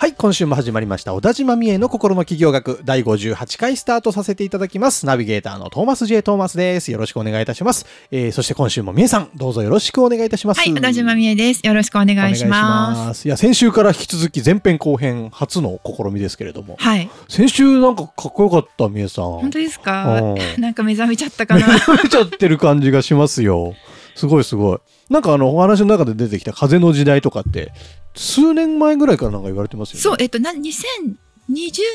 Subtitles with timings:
[0.00, 1.12] はい、今週も始まりました。
[1.12, 5.04] 小田島美恵の心の企業学第58回スタートさせていただきます。
[5.04, 6.22] ナビゲーターのトーマス J.
[6.22, 6.90] トーマスです。
[6.90, 7.84] よろしくお願いいたします。
[8.10, 10.60] えー、そして今週も美恵さん、どうぞよろしくお願いいたします。
[10.60, 11.60] はい、小田島美恵です。
[11.66, 13.28] よろしくお願いします。
[13.28, 19.24] いや、先週から引き続き前編後編初の試みですけれども、はい、先週なんかかっこよかった、美恵さん。
[19.26, 20.18] 本当ですか？
[20.18, 20.34] う。
[20.58, 21.66] なんか目覚めちゃったかな。
[21.68, 23.74] 目覚めちゃってる感じがしますよ。
[24.20, 24.78] すごいすごい。
[25.08, 27.72] なんかあの、お話の中で出てきた風の時代とかって、
[28.14, 30.02] 数年前ぐらいからなんか言われてますよね。
[30.02, 30.84] そう、えっと、な、2020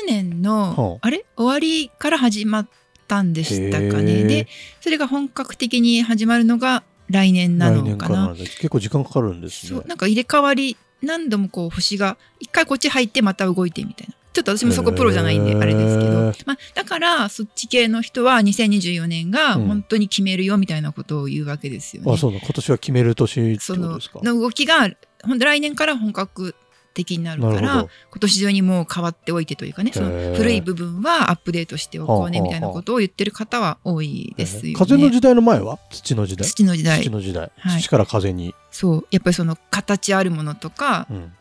[0.08, 1.24] 年の、はあれ？
[1.36, 2.68] 終わりから始まっ
[3.06, 4.24] たんでしたかね。
[4.24, 4.48] で、
[4.80, 8.34] それが本格的に始まるのが来年な来のかな。
[8.34, 9.84] 結構時間かかるんですねそう、。
[9.86, 14.14] なんか入れ替わり、何度もこう星が、一回こっち入ってまた動いてみたいな。
[14.36, 22.12] ちょっと私もそこプロじゃないんであれですけど、まあ、だからそっち系の人は2024年がうん本当に決めるよみたいなことを言うわけですよね。
[22.12, 24.20] あ、そうなの今年は決める年ってことですか？
[24.22, 24.90] の動きが
[25.24, 26.54] 本当来年から本格
[26.92, 27.88] 的になるから今
[28.20, 34.72] 年中にもう変わっておいてというかねその古い部分はアップデートしておこうねはあみたいなことを言ってる方は多いですよね。
[34.74, 35.78] 風の時代の前は？
[35.90, 36.46] 土の時代。
[36.46, 37.50] 土の時代土の時代。
[37.56, 38.54] はい土から風に。
[38.70, 41.32] そうやっぱりその形あるものとかうん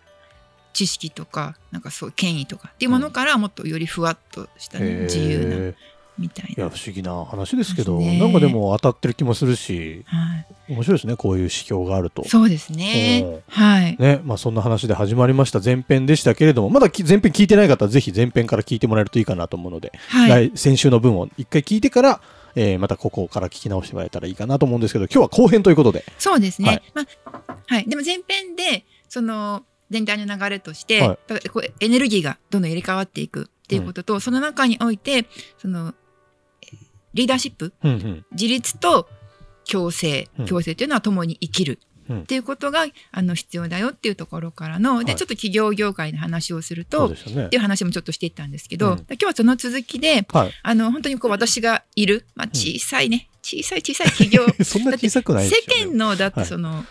[0.76, 5.78] 知識とかなんかそう権威とかっていうものからもっとよりふわっとした、ね自由な
[6.18, 6.64] みたいな。
[6.64, 12.28] いや、不思議な話ですけど、ねなんかでも当たってる気もするし、はい、面白いですね、こういう指標があると。
[12.28, 13.42] そうですねうん。
[13.48, 13.98] はい。
[13.98, 20.52] ね、まあそんな話で始まりました前編でしたけれども、まだき前編聞いてない方はぜひ前編から聞いてもらえるといいかなと思うので、はい。
[20.52, 22.22] 来先週の分を一回聞いてから、
[22.56, 26.68] えーまたここから聞き直してもらえたらいいかなと思うんですけど、今日は後編ということで、そうですね。
[26.70, 27.02] はいま
[27.48, 27.90] あ、はい。
[27.90, 35.26] でも前編で、その、全体の流れとして、はいこうエネルギーがどんどん入れ替わっていくっていうことと、その中において、
[35.58, 35.94] その、
[36.62, 36.78] えー
[37.14, 39.08] リーダーシップ、うんうん自立と
[39.72, 41.80] 共生うん、共生っていうのは共に生きる。
[42.10, 47.58] うんっていうことがあの必要だよっていうところからの、ではいちょっと企業業界の話をするとねってい。
[47.58, 50.52] う話もちょっとしていったんですけど、うん今日はその続きではい。
[50.62, 55.86] あの本当にこう私がいる、まあ、小さいね、小さい小さい企業 そんな小さくないです世。
[55.86, 56.86] 間のだってその、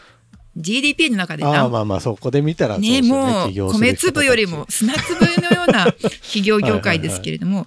[0.57, 7.67] GDP の中でなああまあまあそこで見たらね、よねもう米粒よりも砂粒のような企業業界ですけれども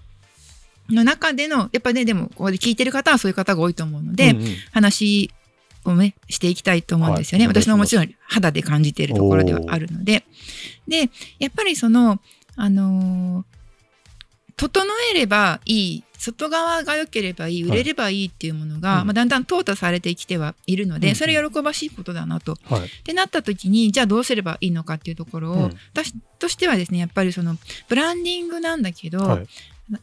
[0.89, 5.31] の中でのやっぱねでもここで聞いてる方はそういう方が多いと思うので、うんうん話
[5.85, 7.55] をねしていきたいと思うんですよね、はい。
[7.55, 10.25] 私ももちろん肌で感じているところではあるので。
[10.85, 11.09] で
[11.39, 12.19] やっぱりその
[12.57, 13.57] あのー
[14.57, 14.83] 整
[15.13, 19.07] えればいい外側が良ければいい売れればいいっていうものが、うん。
[19.07, 21.15] まあ、だんだん淘汰されてきてはいるので、うん。
[21.15, 22.57] それ喜ばしいことだなと。
[22.65, 22.85] はい。
[22.85, 25.77] ってなった時にじゃあどうすればいいのかっていうところを、うん。
[25.93, 27.55] 私としてはですねやっぱりその
[27.87, 29.47] ブランディングなんだけど、はい。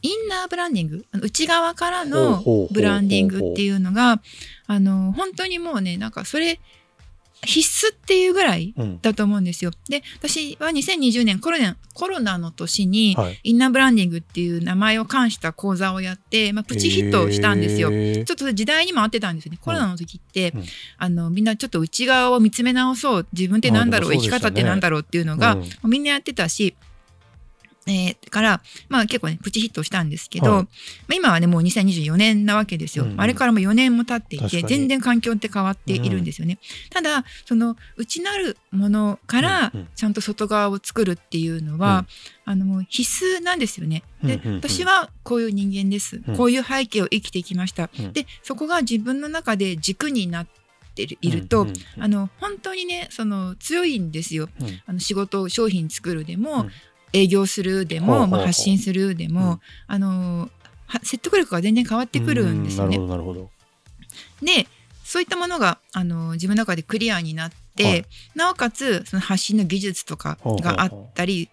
[0.01, 4.19] インナーブランディング内側からのブランディングっていうのが
[4.65, 6.59] あの本当にもうねなんかそれ
[7.45, 8.99] 必須っていうぐらいうん。
[9.01, 9.71] だと思うんですよ。
[9.89, 13.39] で私は2020年コロナコロナの年に、はい。
[13.43, 17.89] インナーブランディングっていう名前を冠した講座をやって、まあ、プチヒットしたんですよ。
[17.91, 19.59] へーちょっと時代にも合ってたんですよね。
[19.61, 20.63] コロナの時って、うん
[20.97, 26.75] あのみんなちょっと内側を見つめ直そう自分ってなんだろう、生き方ってなんだろうっていうのが、うんみんなやってたし、
[27.87, 30.63] えーから、まあ、結構ねプチヒットしたんですけど、はい。
[30.63, 30.67] ま
[31.11, 33.21] あ、今はねもう2024年なわけですよ、うんうん。
[33.21, 36.57] あれからも4年も経っていて全然環境って変わっているんですよね、
[36.89, 39.87] ただその内なるものからうんうん。
[39.95, 42.05] ちゃんと外側を作るっていうのは、
[42.43, 44.03] あのもう必須なんですよね。
[44.23, 44.57] で、うんうんうん。
[44.57, 46.35] 私はこういう人間です、うん。
[46.35, 48.13] こういう背景を生きてきました、うん。
[48.13, 50.47] でそこが自分の中で軸になっ
[50.95, 52.03] ていると、うんうんうん。
[52.03, 54.49] あの本当にねその強いんですよ。
[54.59, 54.81] うん。
[54.85, 56.71] あの仕事を商品作るでも、うん
[57.13, 59.59] 営業するでも、まあ、発信するでも、うん。
[59.87, 60.49] あの
[60.87, 62.97] は説得力が全然変わってくるんですよね。
[62.97, 63.49] うんなるほどなる
[64.41, 64.67] ほで
[65.03, 68.05] そういったものがあの自分の中でクリアになって、はい。
[68.35, 71.49] なおかつその発信の技術とかがあったり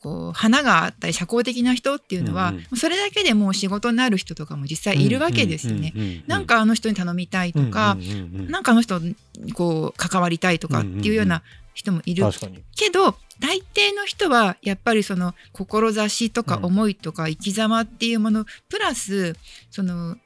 [0.00, 5.92] こう花があったり社交的な人っていうのは、それだけでもう仕事になる人とかも実際いるわけですよね。
[6.26, 9.14] なんかあの人に頼みたいとか、うなんかあの人に
[9.54, 11.42] こう関わりたいとかっていうような
[11.78, 12.24] 人もいる。
[12.76, 16.64] けど大抵の人はやっぱりその志とかうん。
[16.64, 19.36] 思いとか生き様っていうものプラス
[19.70, 20.16] その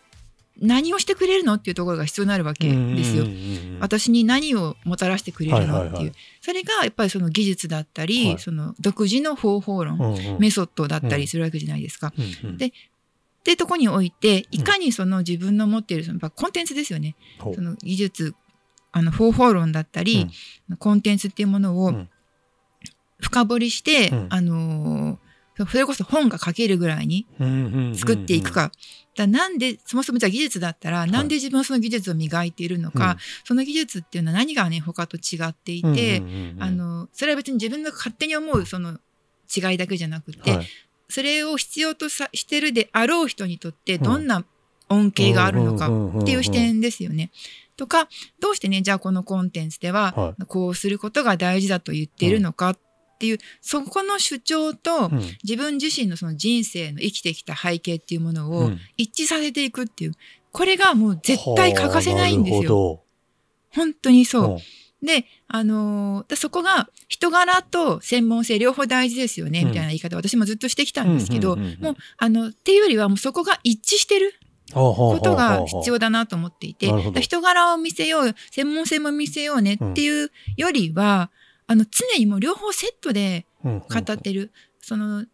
[0.60, 3.24] 何をしてくれるのっていうところが必要になるわけですよ。
[3.24, 3.38] うんうんう
[3.70, 3.80] んうん。
[3.80, 8.38] 私に何をもたらしてくれるのっていう、それがやっぱりその技術だったり、はい。
[8.38, 10.38] その独自の方法論、うんうん。
[10.38, 12.12] メソッドだったりするわけじゃないですか。
[12.16, 12.58] うんうん。
[12.58, 12.70] でっ
[13.42, 17.16] ていうところにおいていかにその自分の持っているそのコンテンツですよね。
[17.54, 18.34] その技術
[18.92, 20.28] あの方法論だったり、
[20.78, 22.08] コンテンツっていうものをうん。
[23.20, 24.26] 深掘りして、うん。
[24.30, 25.18] あのー
[25.68, 28.72] それこそ本が書けるぐらいにうんうんうんうん作っていくか。
[29.14, 33.16] だなんで、そもそもじゃあ技術だったら、なんで自分はその技術を磨いているのか、うん。
[33.44, 38.98] その技術っていうのは何がね、他と違っていて、うんうんうんうんあの、それは別に自分が勝手に思うその
[39.54, 40.66] 違いだけじゃなくて、はい。
[41.08, 44.46] それを必要とさしてるであろう人にとってどんな
[44.88, 45.88] 恩恵があるのか
[46.20, 47.30] っていう視点ですよね。
[47.82, 48.08] とか、
[48.38, 52.78] どうしてね、じゃあこのコンテンツでは、はこうすることが大事だと言っているのかっ
[53.18, 60.12] ていう、そこの主張と、うん自分自身のその人生の生きてきた背景っていうものをうん一致させていくっていう、
[60.52, 62.62] これがもう絶対欠かせないんですよ。
[62.62, 63.02] よ。
[63.74, 64.42] 本当にそう。
[64.42, 64.58] ほ
[65.02, 74.32] で、あのーだそこが人柄と専門性両方大事ですよね、うんみたいな言い方私もずっとしてきたんですけど、うんうんうんうんもう、あの、っていうよりはもうそこが一致してる
[74.72, 76.90] こことが必要だなと思っていて、
[77.20, 81.30] 人柄を見せよう、専門性も見せようねっていうよりは、
[81.66, 83.80] あの、常にもう両方セットで語
[84.12, 85.24] ってる、その、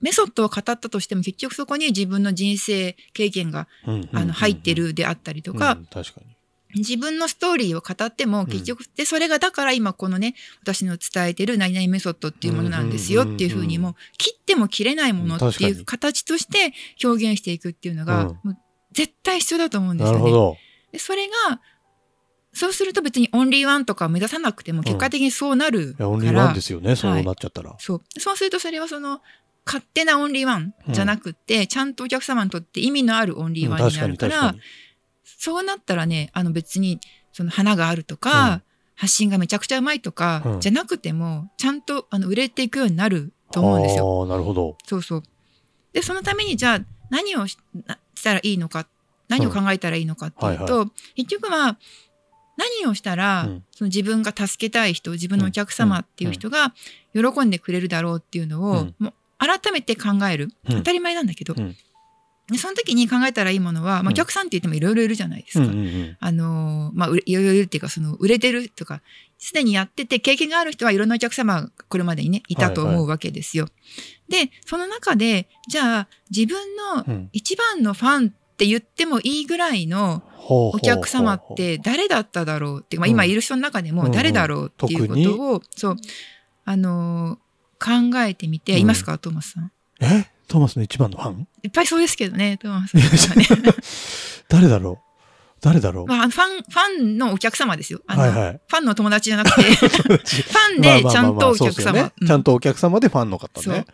[0.00, 3.68] メソッドを語ったとしても結局そこに自分の人生経験が、
[4.12, 6.36] あの入ってるであったりとか、うん確かに。
[6.74, 16.72] 自分のストーリーを語っても結局、で、それがだから今このね、私の伝えてる何々メソッドっていうものなんですよっていうふうにも、切っても切れないものっていう形として
[17.02, 18.32] 表現していくっていうのが、
[18.92, 20.18] 絶対必要だと思うんですよね。
[20.18, 20.56] なるほど。
[20.92, 21.60] で、それが、
[22.52, 27.76] そうすると別にオンリーワンとかを目指さなくても結果的にそうなるいや、から、オンリーワンですよね、そうなっちゃったら。
[27.78, 28.02] そう。
[28.18, 29.20] そうするとそれはその、
[29.64, 34.54] 勝手なオンリーワンじゃなくて、ちゃんとお客様にとって意味のあるオンリーワンになるから。
[35.22, 36.98] そうなったらね、あの別に、
[37.32, 38.62] その花があるとか、うん
[39.00, 44.20] 発信がめちゃくちゃうまいとか、うんじゃなくても、ちゃんとあの売れていくようになると思うんですよ。
[44.20, 44.76] ああ、なるほど。
[44.86, 45.22] そうそう。
[45.94, 47.56] で、そのためにじゃあ何をし
[47.86, 48.86] なしたらいいのか、
[49.28, 50.86] 何を考えたらいいのかっていうと、
[51.16, 51.78] 結局は
[52.56, 53.64] 何をしたら、うん。
[53.70, 56.74] その自分が助けたい人、自分のお客様っていう人が
[57.14, 58.94] 喜んでくれるだろうっていうのを、うん。
[58.98, 60.50] もう改めて考える。
[60.68, 60.76] うん。
[60.76, 64.08] 当たり前なんだけど、その時に考えたらいいものは、まあ、うん。
[64.08, 65.64] お客さんって言ってもいろいろいるじゃないですか。
[67.24, 69.00] いろいろいるっていうか、その、売れてるとか、
[69.40, 73.66] すでにやってて経験がある人はいろんなお客様がこれまでにね、いたと思うわけですよ。
[74.28, 83.12] で、その中で、じゃあ、自分のうん一番のファンって言ってもいいぐらいのお客様って誰だっただろうっていう、まあ、うん。
[83.12, 85.96] 今いる人の中でも誰だろうっていうことを、そう、
[86.64, 87.38] あのー
[87.82, 88.80] 考えてみて、うん。
[88.80, 89.72] いますか、トーマスさん？
[90.02, 90.26] え？
[90.48, 91.48] トーマスの一番のファン？
[91.62, 93.38] いっぱいそうですけどね、トーマスさん。
[93.40, 93.72] はね。
[94.50, 95.09] 誰だろう？
[95.60, 96.06] 誰だろう？
[96.06, 98.00] まあ、ファン、ファンのお客様ですよ。
[98.06, 98.60] はいはい。
[98.66, 102.12] ファンの友達じゃなくて、 ファンでちゃんとお客様。
[102.20, 102.26] うん。
[102.26, 103.74] ちゃんとお客様でファンの方そう。
[103.74, 103.86] ね。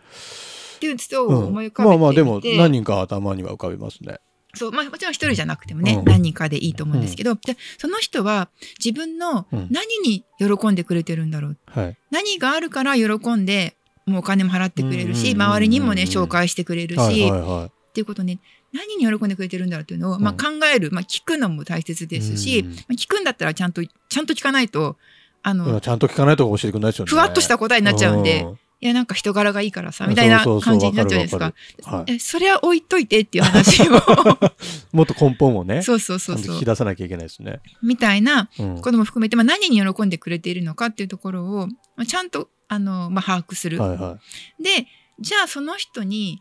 [0.77, 4.19] っていう人うんを思い浮かべてみて、まあまあでも何人か頭には浮かびますね。
[4.55, 6.05] そう、まあもちろん一人じゃなくてもね、うん。
[6.05, 8.49] 何人かでいいと思うんですけど、でその人は
[8.83, 11.57] 自分のうん何に喜んでくれてるんだろう。
[11.67, 11.97] はい。
[12.11, 13.75] 何があるから喜んで、
[14.05, 17.41] もうお金も払ってくれるし、うんうんうんうん周りにもね、紹介してくれるし、はいっはい。
[17.41, 18.39] はていうことね、
[18.73, 24.97] 何に喜んでくれてるんだろうっていうのを、まあうん考える、まあ聞くのも大切ですし、うんまあ聞くんだったらちゃんと、ちゃんと聞かないと、
[25.43, 25.53] あい。
[25.53, 27.09] の、ちゃんと聞かないと教えてくれないですよね。
[27.09, 31.45] ふわっとした答えになっちゃうんで、ういや、なんか人柄がいいからさ、みたいな感じになっちゃうじゃないですか。
[31.45, 33.93] わかるわかるえそれは置いといてっていう話を。
[34.93, 36.65] もっと根本をね、そうそうそうそう引き。
[36.65, 37.59] 出さなきゃいけないですね。
[37.81, 43.79] みたいなうんことも含めて、まあ、何に喜んでくれているのかっていうところを、まあ、ちゃんと、あの、まあ、把握する。
[43.81, 44.19] はいは
[44.61, 44.87] で、
[45.19, 46.39] じゃあその人に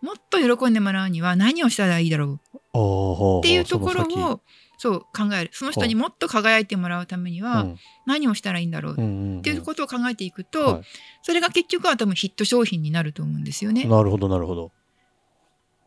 [0.00, 2.38] もっと喜んでもらうには何をしたらいいだろ
[2.74, 3.40] う？
[3.40, 4.40] っていうところを、
[4.78, 5.50] そう考える。
[5.52, 7.76] その人にもっと輝いてもらうためには先
[8.06, 8.92] 何をしたらいいんだろう？
[8.92, 8.96] っ
[9.42, 10.82] ていうことを考えていくと、はい。
[11.22, 13.84] それが結局は多分ヒット商品になると思うんですよね。
[13.84, 14.72] なるほどなるほど。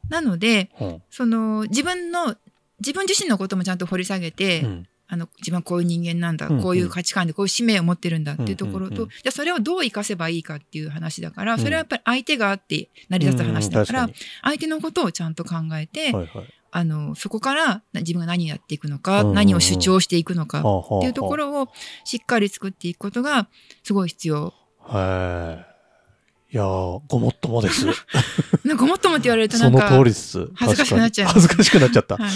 [0.10, 0.86] なので、う。
[0.86, 2.36] んその自分の
[2.80, 8.98] 自分自身のこともちゃんと掘り下げて、うんあの自分はこういう人間なんだ、うんうんこういう価値観でこういう使命を持ってるんだっていうところと、うん。
[8.98, 11.60] うんうんじゃあそれをどう活かせばいいかっていう話だから、うん。
[11.60, 16.53] それはやっぱり相手があって成り立つ話だから、うんうん相手のことをちゃんと考えて、はいはい。
[16.72, 19.36] あのそこからな自分が何やっていくのか、うんうんうん。
[19.36, 21.68] 何を主張していくのかっていうところを
[22.06, 23.50] しっかり作っていくことが
[23.84, 24.53] すごい必要。
[24.80, 25.71] はい。
[26.53, 27.86] いやー、ごもっともです。
[28.65, 30.50] なんかもっともって言われるとな そのんか通りです。
[30.53, 32.17] 恥ずかしくなっちゃいます確かに恥ずかしくなっちゃった。
[32.17, 32.27] は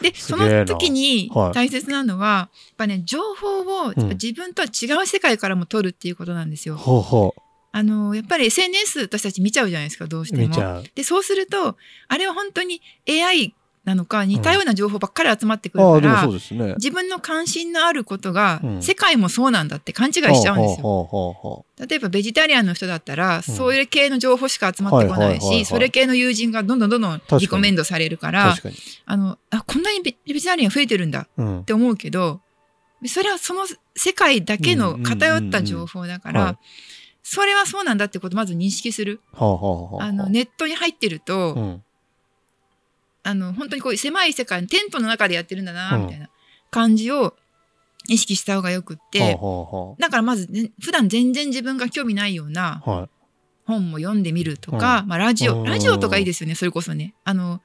[0.00, 6.76] い、でその時にはい大切なのは、やっぱね情報を自分とは違う世界からも取るっていうことなんですよ。
[6.76, 7.34] ほうほ
[7.74, 10.38] あのやっぱり SNS 私たち見ちゃうじゃないですかどうしう。
[10.38, 10.82] ても。
[10.94, 11.76] でそうすると
[12.08, 13.54] あれは本当に AI
[13.84, 16.74] なのか似たような情報ばっかり集まってくるから、そうですね。
[16.74, 21.66] 自分の関心のあることが、うん世界もそうなんだって勘違いしちゃうんですよ。
[21.78, 28.54] 例えばベジタリアンの人だったら、そういう系の情報しか集まってこないし、それ系の友人がどんどんどんどんリコメンドされるかうら。
[29.06, 31.64] あの、あ、こんなにベベジタリアン増えてるんだっうん。
[31.64, 32.40] て思うけど、
[33.06, 33.62] それはその
[33.96, 36.58] 世界だけの偏った情報だから、
[37.24, 39.20] それはそうなんだってことをまず認識する。
[39.32, 40.06] はあはあはあ。
[40.06, 41.82] あの、ネットに入ってると、うん。
[43.22, 46.28] あの、本当にこういう狭い世界のテントの中でやってるんだな、うんみたいな
[46.70, 47.34] 感じを
[48.08, 52.82] 意識した方がよくって、はあはだからまず、ね、普段全然自分が興味ないような。
[53.64, 57.14] 本も読んでみるとか、うまあラジオ、うんラジオとかいいですよね、それこそね。
[57.24, 57.60] あの、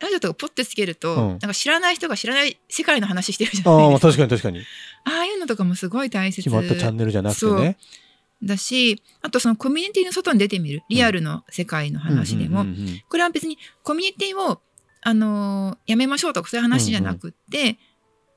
[0.00, 4.08] ラジオとかポッてつけると、うんなんか知らない人が知らない世界の話してるじゃないですか。
[4.08, 4.60] 確かに確かに。
[5.04, 7.78] ああいうのとかもすごい大切決まったチャンネルじゃなくてね。
[8.42, 14.60] だし、あとそのコミュニティの外に出てみる、リアルの世界の話でも、うんうんうんうんこれは別にコミュニティを、
[15.00, 17.78] あのーやめましょうとかそういう話じゃなくって、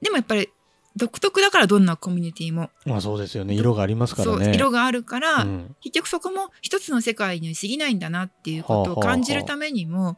[0.02, 0.50] でもやっぱり
[0.96, 3.54] 独特だからどんなコミュニティも、まあそうですよね。
[3.54, 4.54] 色がありますからね。
[4.54, 10.18] 色があるから、うん結局そこも一つの世界に過ぎないんだなっていうことを感じるためにも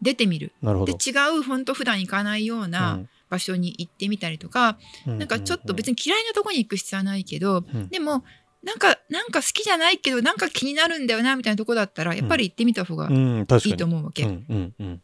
[0.00, 0.52] 出てみる。
[0.62, 0.96] なるほど。
[0.96, 3.00] で違う本当普段行かないような
[3.30, 5.92] 場所に行ってみたりとか、うんなんかちょっと別に。
[5.92, 8.24] に嫌いなとこに行く必要はないけど、うんでも
[8.62, 13.08] なんかなんか好きじゃないけどなんか気になるんだよなみたいなとこだったらやっぱり行ってみた方が。
[13.10, 14.24] いいと思うわけ。
[14.24, 15.02] うんうんうん。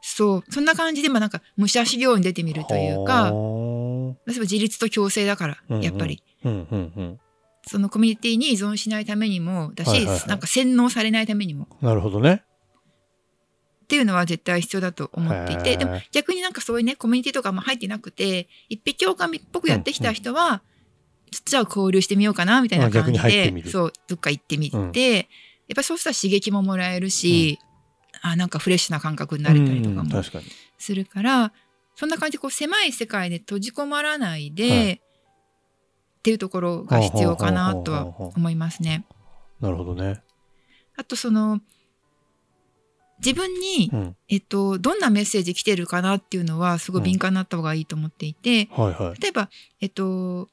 [0.00, 6.22] そうそんな感じでまあなんか武者修行に出てみるというかは例えば自立と共生だからうんうんやっぱり。
[7.66, 12.42] そのコミュニティに依存しないためにもだし、はいはいはいなんか洗脳されないためにもなるほどね。
[13.84, 20.62] っていうのは絶対必要だと思っていてでも逆になんかそういうねコミュニティとかも入ってなくて一匹狼っぽくやってきた人は、
[21.44, 24.92] じゃあ交流してみようかなみたいな感じでそうどっか行ってみて、うん
[25.68, 27.58] やっぱそうしたら刺激ももらえるし、
[28.22, 30.22] あなんかフレッシュな感覚になれたりとかも。
[30.78, 31.52] するから、
[31.94, 39.06] そんな感じでこう狭い世界で閉じこまらないで、はいっていうところが必要かなとは思いますね。
[39.60, 40.20] なるほどね。
[40.96, 41.60] あとその
[43.18, 44.16] 自分に、うん。
[44.28, 49.20] えっと、どんなメッセージ来てるかなっていうのはすごい敏感になった方がいいと思っていて、はいはい。
[49.20, 49.48] 例えば、
[49.80, 50.48] えっと、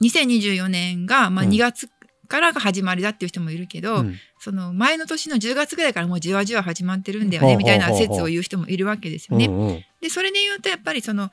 [0.00, 1.50] 2024年が、まあ、うん。
[1.50, 1.88] 2月
[2.28, 4.14] からが始まりだっていう人もいるけど、うん。
[4.38, 9.46] その前の年の10月ぐらいからもうじわじわ始まってるんだよねみたいな説を言う人もいるわけですよね。
[9.46, 9.84] うんうん。
[10.00, 11.30] でそれで言うとやっぱりその、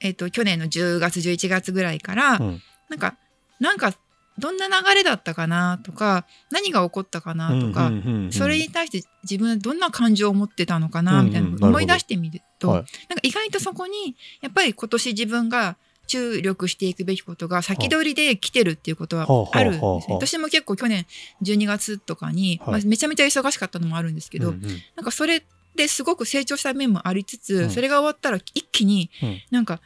[0.00, 2.62] えっと去年の10月11月ぐらいから、うん。
[2.90, 3.16] なんか
[3.60, 3.94] なんか
[4.36, 8.32] どんな流れだったかなとか何が起こったかなとか、うんうんうんうん。
[8.32, 12.78] それに対して自分はどんな感情を持ってたのかなみたいな思い出してみると、はい。
[12.78, 20.14] なんか意外とそこにやっぱり今年自分が注力していくべきことが先取りで来てるっていうことはあるんですね。
[20.14, 21.06] 私も結構去年
[21.42, 22.70] 12月とかに、はい。
[22.72, 24.52] まあ、めちゃめちゃ忙しかったのもあるんですけど、
[24.96, 25.44] なんかそれ
[25.74, 27.70] ですごく成長した面もありつつ、うん。
[27.70, 29.40] それが終わったら一気にうん。
[29.50, 29.80] なんか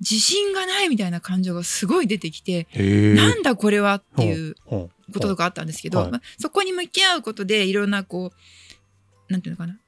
[0.00, 2.66] 自信がないみたいな感情がすごい出てきて。
[3.16, 6.10] なんだこれはっていううんこととかあったんですけど、はい。
[6.10, 8.32] まあ、そこに向き合うことでいろんなこ
[9.28, 9.78] うなんていうのかな。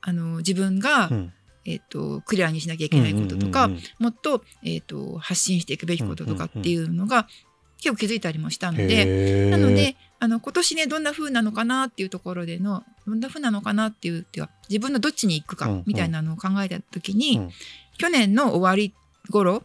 [0.00, 1.32] あの自分が、うん
[1.64, 7.28] えっとクリアにしなきゃいけないこととか、うんうんうんもっと,、えっと発信していくべきこととかっていうのが、
[7.78, 9.50] 結構気づいたりもしたので。
[9.50, 17.50] なのであの今年ねどんな風なのかなっていうところでのどんな風なのかなっていうっていうか自分のどっちに行くかうんうんみたいなのを考えた時に、うん
[17.98, 18.94] 去年の終わり
[19.28, 19.64] 頃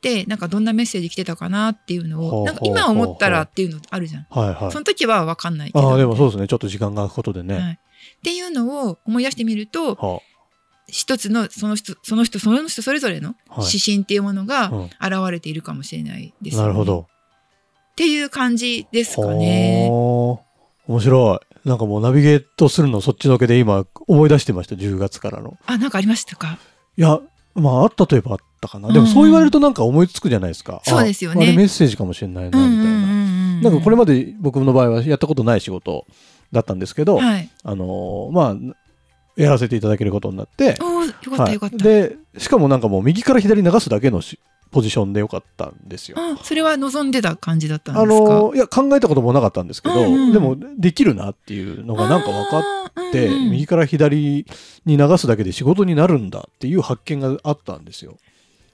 [0.00, 4.26] でなんかどんなメッセージ来てたかなっていうのをなんか今思ったらっていうのあるじゃん。
[4.30, 4.78] はいはいそ。
[4.78, 5.90] の時は分かんないけど。
[5.90, 6.48] ああ、でもそうですね。
[6.48, 7.54] ちょっと時間が空くことでね。
[7.54, 7.78] はい
[8.18, 10.20] っていうのを思い出してみるとは
[10.86, 14.92] 一つのその人その人その人それぞれの指針っていうものがうん現
[15.30, 16.68] れているかもしれないですよね。
[16.68, 17.06] なるほど。
[17.92, 19.88] っていう感じですかね。
[19.88, 21.68] 面白い。
[21.68, 24.74] なんかもうナビゲートするのそっちのけで今思い出してました。
[24.74, 25.56] 10月からの。
[25.66, 26.58] あなんかありましたか？
[26.96, 27.20] いや、
[27.54, 28.92] まああったといえばあったかな。
[28.92, 30.82] でうんもそう言われるとなんか思いつくじゃないですか。
[30.86, 33.60] あそうですよねあれメッセージかもしれないな、みたいな。
[33.62, 36.06] なんかこれまで僕の場合はやったことない仕事
[36.52, 37.50] だったんですけど、はい。
[37.62, 38.74] あのーまあ、
[39.36, 41.76] やらせていただけることになって、よかったはいよかった。
[41.76, 44.38] で、しかもなんかもう右から左に流すだけのし
[44.70, 46.16] ポジションでよかったんですよ。
[46.18, 48.28] あそれは望んでた感じだったんあですか？
[48.28, 52.62] のーいや、考えたこともなかったんですけど、うんうんでも、できるなっていうのがなんか分かっ
[52.92, 54.46] かて、右から左
[54.84, 58.16] に流すだけで仕事になるんだっていう発見があったんですよ。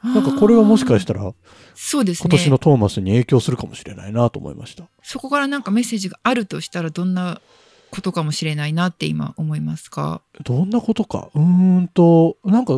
[0.02, 1.32] なんかこれはもしかしたら、
[1.74, 2.28] そうですね。
[2.30, 4.84] 今年のトーマスに影響するかもしれないなと思いました。
[5.02, 7.42] そこからなんかメッセージがあるとしたらどんな
[7.90, 10.22] ことかもしれないなって今思いますか？
[10.44, 11.30] どんなことか？
[11.34, 11.42] うー
[11.80, 12.74] んと、なんか、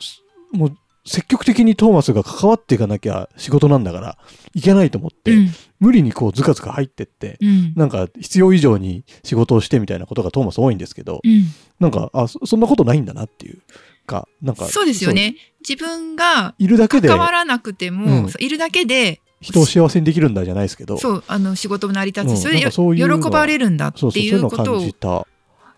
[0.00, 4.16] すもう、積極的にトーマスが関わっていかなきゃ仕事なんだから
[4.54, 5.50] いけないと思って、うん。
[5.78, 7.74] 無理にこうズカズカ入ってって、うん。
[7.76, 11.44] なんか必要以上に仕事をしてみたいなことがトーマス多いんですけど、うん。
[11.78, 13.58] なんかあそそんなことないんだなっていう
[14.06, 15.34] かなんかそうですよね。
[15.60, 18.32] 自分がいるだけで関わらなくても、うん。
[18.38, 20.98] いるだけで人を幸せにできるんだじゃないですけど。
[20.98, 25.26] そうあの仕事も成り立つ、うんそれでなんかそういう喜ばれるんだってそうそうそういいうことをじた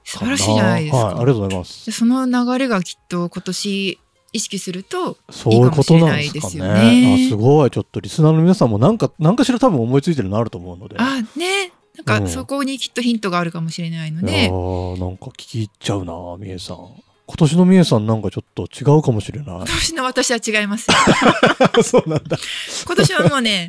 [0.04, 1.86] 素晴らしいじゃないですか、はい、ありがとうございます。
[1.86, 3.98] でその流れがきっと今年
[4.32, 7.26] 意識するとそういうことなんですかいいかもしれねないですよね。
[7.26, 7.70] あすごい。
[7.70, 10.96] ちょっとリスナーの皆さんもなんか何かしら多分思いついてるのあると思うので。
[10.98, 11.72] あね。
[12.04, 12.24] なんうん。
[12.24, 16.76] かそこにきっとヒントがあるかもしれないので、ーなんか聞き入っちゃうなみえさん
[17.26, 19.46] 今年のみえさんなんかちょっと違うかもしれない。
[19.46, 20.94] 今年の私は違いますよ。
[21.82, 22.38] そうなんだ。
[22.86, 23.68] 今年はもうね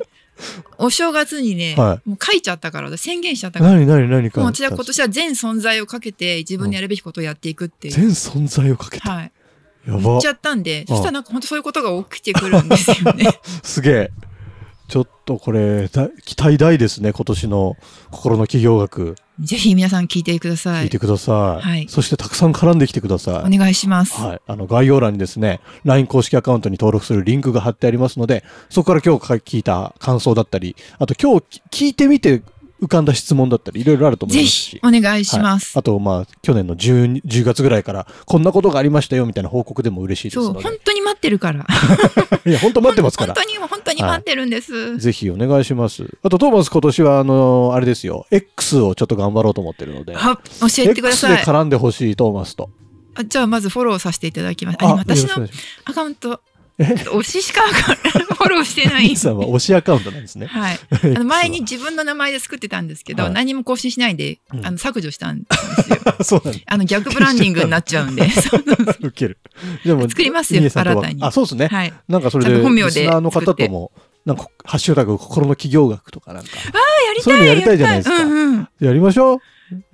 [0.77, 3.71] お正月にね、はもう書いちゃったから私宣言しちゃったから。
[3.71, 9.09] 何何何かもう私は今年は全存在をかけて自分のやるべきことをやっていくっていう、全存在をかけて。
[9.09, 9.31] はい。
[9.87, 10.01] やば。
[10.01, 13.39] 言っちゃったんでそしたらなんか本当そういうことが起きてくるんですよね。
[13.63, 14.11] すげえ。
[14.87, 17.75] ちょっとこれだ期待大ですね今年の
[18.09, 20.85] 心の企業学ぜひ皆さん聞いてください。
[20.85, 21.87] 聞いてください、はい。
[21.89, 23.55] そしてたくさん絡んできてください。
[23.55, 24.41] お願いします、はい。
[24.47, 32.41] あの、概要欄にですね、LINE 公式アカウントに登録するリンクが貼ってありますので、そこから今日聞いた感想だったり、あと今日聞いてみて
[32.81, 34.79] 浮かんだ質問だったり、いろいろあると思いぜますしひ。
[34.83, 40.53] お願いします、あと、まあ、去年の 10, 10月ぐらいから、こんなことがありましたよ、みたいな報告でも嬉しいですそう。
[40.53, 41.65] 本当に待ってるから
[42.45, 43.43] いや、本当待ってますから本。
[43.43, 46.05] 当に本当に待ってるんです、ぜひお願いします。
[46.23, 52.69] あと、トーマス今年は、あのあれですよ、X をちょっと頑張ろうと思ってるので、あ教えてくだ X さいで絡んでほしい、トーマスと。
[53.15, 55.47] あじゃあまずフォローさせていただきますあ私の
[55.85, 59.15] アカウントえ 推ししかフォローしてない。
[59.15, 60.45] さんは推しアカウントなんですね。
[60.45, 60.79] はい、
[61.15, 65.45] あの前に自分の名前で作ってたんですけど、はい何も更新しないで、うんあの削除したんで
[65.83, 65.97] すよ。
[66.23, 66.59] そうなんだ。
[66.67, 68.29] あの逆ブランディングになっちゃうんで。
[68.29, 68.63] そう
[69.01, 69.39] ウケる。
[69.83, 71.67] でも作りますよ新たにあ、そうですね。
[71.67, 71.93] はい。
[72.07, 73.91] なんかそれで、本名でリスナーの方とも、
[74.25, 76.49] なんか、ハッシュタグ、心の企業学とかなんか、
[77.21, 78.23] そういうやりたいのやりたいじゃないですか。
[78.23, 78.69] うんうん。
[78.79, 79.39] やりましょう。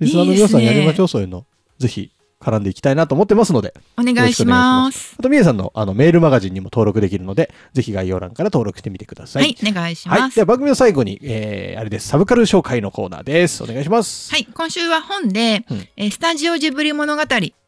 [0.00, 1.46] リスナーの皆さんやりましょう、そういうの。
[1.78, 2.10] ぜひ、
[2.44, 5.16] 絡んでいきたいなと思ってますので、お願いします。
[5.18, 9.38] あと、みえさんのあのメールマガジンにも登録できるので、ぜひ概要欄から登録してみてくださ。
[9.38, 10.20] はいい、お願いしはい。
[10.20, 10.36] ます。
[10.36, 12.08] では番組の最後に、えー、あれです。
[12.08, 13.62] サブカル紹介のコーナーです。
[13.62, 14.30] お願いします。
[14.30, 17.22] はい、今週は本で、うんえースタジオジブリ物語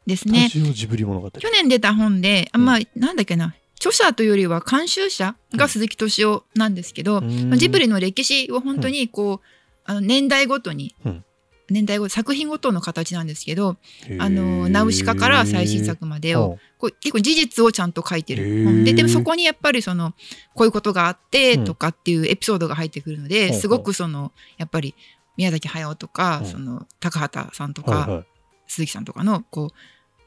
[0.07, 0.49] ですね。
[0.51, 1.31] スタジオジブリ物語。
[1.31, 3.55] 去年出た本で、あまあ、なんだっけな。
[3.79, 9.47] 著者というよりは監修者が鈴木敏夫なんですけど、うんまあジブリの歴史を本当にこう、
[9.85, 11.25] あの年代ごとに、うん
[11.69, 13.77] 年代ごと作品ごとの形なんですけど
[14.19, 18.65] あのナウシカから最新作までをこう結構事実をちゃんと書いてる。
[18.65, 20.13] 本ででもそこにやっぱりその
[20.55, 21.65] こういうことがあってうん。
[21.65, 23.61] とかっていうエピソードが入ってくるので、ほうほう。
[23.61, 24.95] すごくそのやっぱり
[25.37, 26.47] 宮崎駿とか、う。
[26.47, 28.27] んその高畑さんとか、はいはい。
[28.69, 29.75] 鈴木さんとかのこう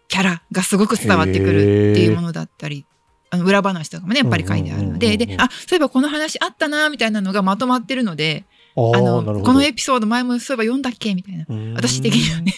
[0.08, 2.86] キャラがすごく伝わってくるっていうものだったり。
[3.32, 8.44] あの裏話とかもねやっぱり書いてあるのでであそういえばこの話あったなみたいなのがまとまってるので
[8.76, 11.16] あのこのエピソード前もそういえば読んだっけ？
[11.16, 11.46] みたいな。
[11.76, 12.54] 私的にはね。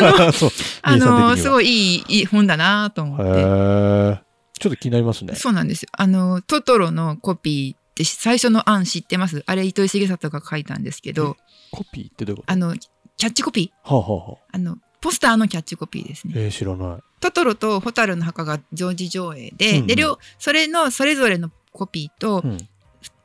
[0.82, 4.26] あのすごいいいいい本だなと思って。
[4.58, 5.34] ちょっと気になりますね。
[5.34, 5.88] そうなんですよ。
[5.92, 9.42] あの、トトロのコピーって最初の案知ってます？
[9.46, 11.36] あれ糸井重里が書いたんですけど、
[11.70, 12.52] コピーってどういうこと？
[12.52, 13.94] あの、キャッチコピー。
[13.94, 16.34] はあ、はあはあ、あの、ポスターのキャッチコピーですね。
[16.36, 16.98] えー、知らない。
[17.20, 19.86] トトロとホタルの墓が常時上映で、うんうん。
[19.88, 22.58] で、両、それのそれぞれのコピーとう、ん、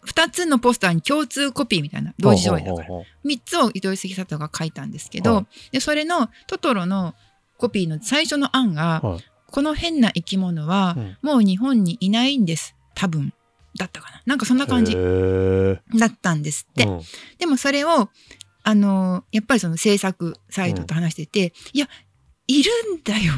[0.03, 2.87] 二つのポスターに共通コピーみたいな、同時上映だから。
[2.89, 7.13] はあはあは三つを糸井重里が書いたんですけど、はいで、それのトトロの
[7.57, 12.75] コピーの最初の案が、あはいこの変な生き物はうんもう日本にいないんです。
[12.95, 13.33] 多分。
[13.77, 14.21] だったかな。
[14.25, 16.85] なんかそんな感じだったんですって。
[16.85, 17.01] うん
[17.37, 18.09] でもそれを、
[18.63, 21.89] あのやっぱりその制作サイトと話してて、いや、
[22.47, 23.33] いるんだよ。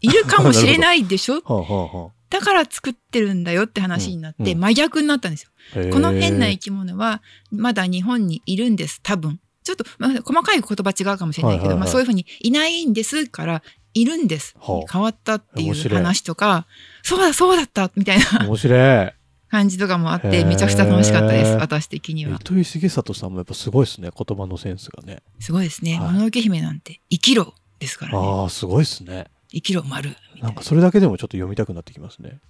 [0.00, 5.90] いるかもしれないでしょ はあはあはだから作ってるんだよって話になって、真逆になったんですよ。
[5.92, 9.40] この変な生き物はまだ日本にいるんです、多分。
[9.64, 13.62] ちょっと、まあ、細かい言葉違うかもしれないけど、まあ、そういうふうにいないんですから、
[13.94, 14.54] いるんです。
[14.58, 16.66] はあ変わったっていう話とか、
[17.02, 19.12] そうだそうだったみたいな面白い。
[19.50, 22.36] 感じとかもあっへて、ーめちゃくちゃ楽しかったです、私的には。
[22.40, 24.10] 糸井重里さんもやっぱすごいですね。
[24.14, 25.22] 言葉のセンスがね。
[25.40, 25.98] すごいですね。
[25.98, 28.18] はいもののけ姫なんて、生きろですからね。
[28.18, 29.26] ああ、すごいですね。
[29.50, 30.14] 生きろ丸。
[30.42, 32.40] ないんなかそれだけでもちょっと読みたくなってきますね。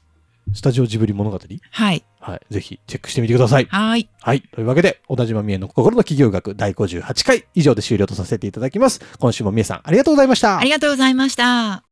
[0.55, 1.39] スタジオジブリ物語？
[1.73, 2.05] はい。
[2.21, 2.41] はい。
[2.51, 3.67] ぜひチェックしてみてください。
[3.67, 4.09] はーい。
[4.21, 4.41] はい。
[4.41, 9.01] というわけで、小田島美恵の心の企業学第58回以上で終了とさせていただきます。
[9.19, 10.71] 今週も美恵さんありがとうございましたあり。
[10.71, 11.85] がとうございました。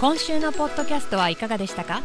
[0.00, 2.02] 今週のポッドキャストはいかがでしたか？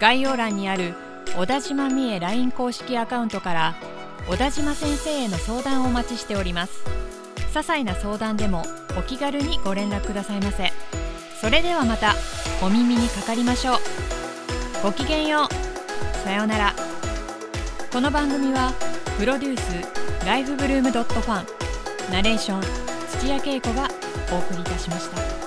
[0.00, 0.94] 概要欄にある
[1.36, 3.76] 小田島美恵 LINE 公式アカウントから
[4.28, 6.82] 小田島先生への相談をお待ちしております
[7.52, 8.64] 些細な相談でも
[8.98, 10.72] お気軽にご連絡くださいませ
[11.40, 12.14] それではまた
[12.62, 13.76] お耳にかかりましょう。
[14.82, 16.16] ごきげんよう。
[16.18, 16.74] さようなら。
[17.90, 18.74] この番組は
[19.18, 22.60] プロデュースライフブルームドットファンナレーション
[23.18, 23.88] 土屋恵子が
[24.30, 25.39] お送りいたしました。